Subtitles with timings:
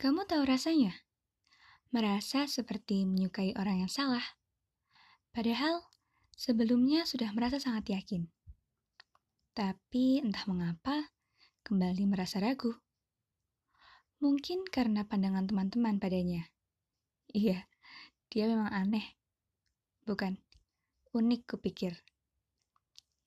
[0.00, 0.96] Kamu tahu rasanya?
[1.92, 4.24] Merasa seperti menyukai orang yang salah.
[5.28, 5.84] Padahal
[6.32, 8.24] sebelumnya sudah merasa sangat yakin.
[9.52, 11.12] Tapi entah mengapa
[11.68, 12.80] kembali merasa ragu.
[14.24, 16.48] Mungkin karena pandangan teman-teman padanya.
[17.36, 17.68] Iya,
[18.32, 19.04] dia memang aneh.
[20.08, 20.40] Bukan,
[21.12, 22.00] unik kupikir.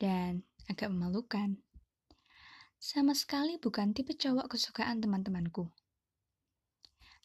[0.01, 1.53] Dan agak memalukan.
[2.81, 5.69] Sama sekali bukan tipe cowok kesukaan teman-temanku.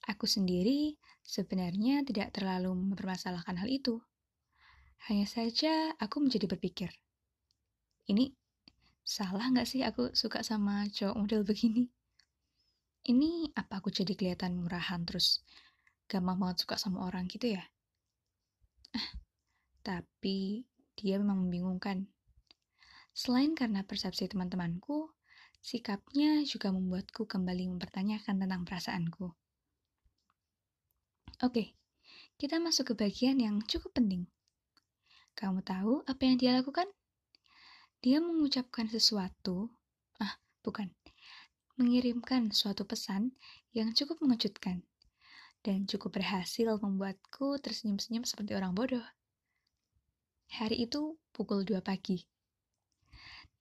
[0.08, 4.00] Aku sendiri sebenarnya tidak terlalu mempermasalahkan hal itu.
[5.06, 6.90] Hanya saja aku menjadi berpikir,
[8.08, 8.32] ini
[9.04, 11.92] salah nggak sih aku suka sama cowok model begini?
[13.04, 15.44] Ini apa aku jadi kelihatan murahan terus
[16.08, 17.64] gampang banget suka sama orang gitu ya?
[18.96, 19.08] Ah,
[19.84, 20.64] tapi
[20.96, 22.08] dia memang membingungkan.
[23.12, 25.12] Selain karena persepsi teman-temanku,
[25.60, 29.36] sikapnya juga membuatku kembali mempertanyakan tentang perasaanku.
[31.38, 31.78] Oke,
[32.34, 34.26] kita masuk ke bagian yang cukup penting.
[35.38, 36.90] Kamu tahu apa yang dia lakukan?
[38.02, 39.70] Dia mengucapkan sesuatu,
[40.18, 40.34] ah,
[40.66, 40.90] bukan,
[41.78, 43.38] mengirimkan suatu pesan
[43.70, 44.82] yang cukup mengejutkan
[45.62, 49.06] dan cukup berhasil membuatku tersenyum-senyum seperti orang bodoh.
[50.58, 52.26] Hari itu pukul 2 pagi.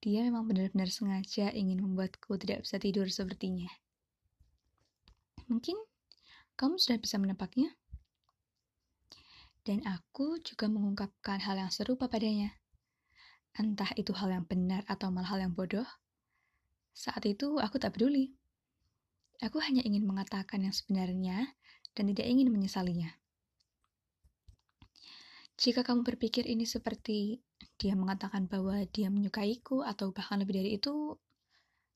[0.01, 3.69] Dia memang benar-benar sengaja ingin membuatku tidak bisa tidur sepertinya.
[5.45, 5.77] Mungkin
[6.57, 7.69] kamu sudah bisa menebaknya.
[9.61, 12.49] Dan aku juga mengungkapkan hal yang serupa padanya.
[13.53, 15.85] Entah itu hal yang benar atau malah hal yang bodoh.
[16.97, 18.33] Saat itu aku tak peduli.
[19.37, 21.53] Aku hanya ingin mengatakan yang sebenarnya
[21.93, 23.13] dan tidak ingin menyesalinya.
[25.57, 27.41] Jika kamu berpikir ini seperti
[27.77, 31.17] dia mengatakan bahwa dia menyukaiku atau bahkan lebih dari itu,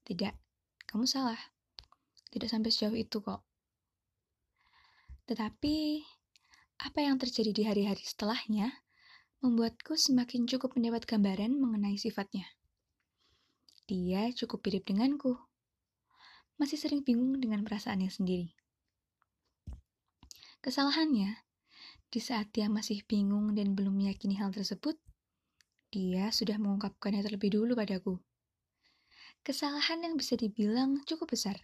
[0.05, 0.37] tidak,
[0.85, 1.37] kamu salah.
[2.29, 3.50] Tidak sampai sejauh itu kok.
[5.31, 6.03] Tetapi,
[6.83, 8.67] apa yang terjadi di hari-hari setelahnya
[9.39, 12.51] membuatku semakin cukup mendapat gambaran mengenai sifatnya.
[13.87, 15.39] Dia cukup mirip denganku.
[16.59, 18.51] Masih sering bingung dengan perasaannya sendiri.
[20.59, 21.47] Kesalahannya,
[22.11, 24.99] di saat dia masih bingung dan belum meyakini hal tersebut,
[25.95, 28.19] dia sudah mengungkapkannya terlebih dulu padaku.
[29.47, 31.55] Kesalahan yang bisa dibilang cukup besar,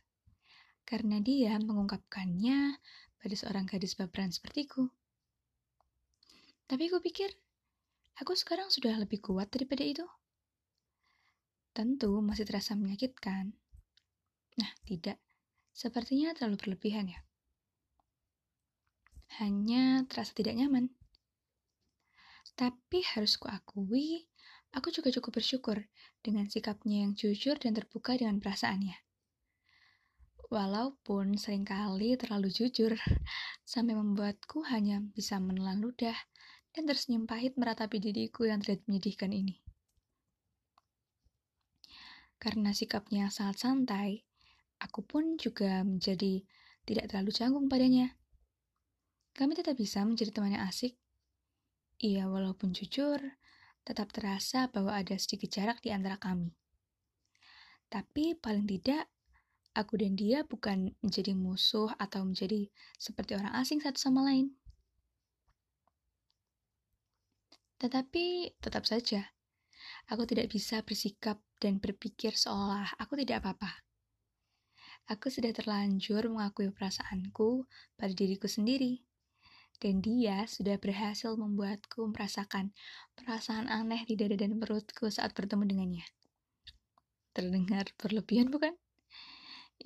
[0.87, 2.79] karena dia mengungkapkannya
[3.17, 4.89] pada seorang gadis baperan sepertiku.
[6.67, 7.31] Tapi aku pikir,
[8.19, 10.03] aku sekarang sudah lebih kuat daripada itu.
[11.71, 13.53] Tentu masih terasa menyakitkan.
[14.57, 15.21] Nah, tidak.
[15.71, 17.21] Sepertinya terlalu berlebihan ya
[19.37, 20.89] hanya terasa tidak nyaman.
[22.57, 24.25] Tapi harus kuakui,
[24.73, 25.77] aku juga cukup bersyukur
[26.25, 28.97] dengan sikapnya yang jujur dan terbuka dengan perasaannya.
[30.47, 32.95] Walaupun sering kali terlalu jujur,
[33.67, 36.15] sampai membuatku hanya bisa menelan ludah
[36.71, 39.59] dan tersenyum pahit meratapi diriku yang terlihat menyedihkan ini.
[42.39, 44.23] Karena sikapnya sangat santai,
[44.79, 46.45] aku pun juga menjadi
[46.87, 48.15] tidak terlalu canggung padanya
[49.37, 50.97] kami tetap bisa menjadi teman yang asik.
[52.01, 53.21] Iya, walaupun jujur,
[53.85, 56.57] tetap terasa bahwa ada sedikit jarak di antara kami.
[57.85, 59.05] Tapi paling tidak,
[59.77, 62.65] aku dan dia bukan menjadi musuh atau menjadi
[62.97, 64.57] seperti orang asing satu sama lain.
[67.77, 69.37] Tetapi tetap saja,
[70.09, 73.85] aku tidak bisa bersikap dan berpikir seolah aku tidak apa-apa.
[75.13, 79.05] Aku sudah terlanjur mengakui perasaanku pada diriku sendiri
[79.77, 82.73] dan dia sudah berhasil membuatku merasakan
[83.13, 86.05] perasaan aneh di dada dan perutku saat bertemu dengannya.
[87.37, 88.73] Terdengar berlebihan bukan?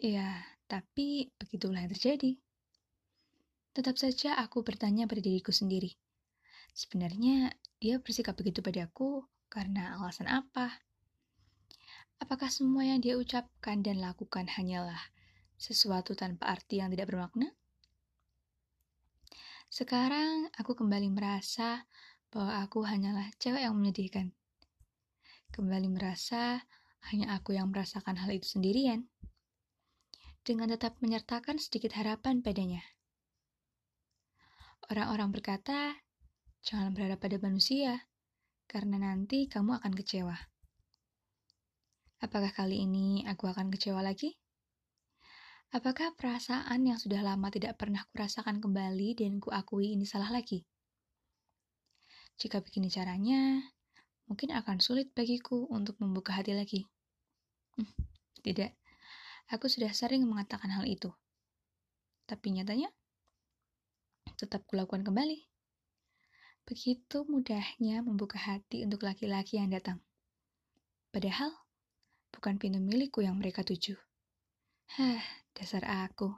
[0.02, 0.34] Ya,
[0.66, 2.34] tapi begitulah yang terjadi.
[3.70, 5.94] Tetap saja aku bertanya pada diriku sendiri.
[6.74, 10.82] Sebenarnya dia bersikap begitu padaku karena alasan apa?
[12.18, 14.98] Apakah semua yang dia ucapkan dan lakukan hanyalah
[15.62, 17.54] sesuatu tanpa arti yang tidak bermakna?
[19.70, 21.86] Sekarang aku kembali merasa
[22.34, 24.34] bahwa aku hanyalah cewek yang menyedihkan.
[25.54, 26.66] Kembali merasa
[27.14, 29.06] hanya aku yang merasakan hal itu sendirian.
[30.42, 32.82] Dengan tetap menyertakan sedikit harapan padanya.
[34.90, 36.02] Orang-orang berkata,
[36.66, 38.10] jangan berharap pada manusia,
[38.66, 40.34] karena nanti kamu akan kecewa.
[42.26, 44.34] Apakah kali ini aku akan kecewa lagi?
[45.72, 50.68] Apakah perasaan yang sudah lama tidak pernah kurasakan kembali dan kuakui ini salah lagi?
[52.42, 53.62] Jika begini caranya,
[54.26, 56.90] mungkin akan sulit bagiku untuk membuka hati lagi.
[57.78, 57.88] Hmm,
[58.44, 58.76] tidak,
[59.52, 61.12] aku sudah sering mengatakan hal itu.
[62.32, 62.88] tapi nyatanya
[64.40, 65.52] tetap kulakukan kembali.
[66.64, 70.00] Begitu mudahnya membuka hati untuk laki-laki yang datang.
[71.12, 71.52] Padahal,
[72.32, 74.00] bukan pintu milikku yang mereka tuju.
[74.96, 75.20] Hah,
[75.52, 76.32] dasar aku.